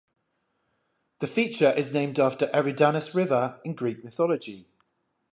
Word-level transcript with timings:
The 1.19 1.27
feature 1.27 1.69
is 1.69 1.93
named 1.93 2.19
after 2.19 2.47
Eridanus 2.55 3.13
River 3.13 3.59
in 3.63 3.75
Greek 3.75 4.03
mythology. 4.03 4.65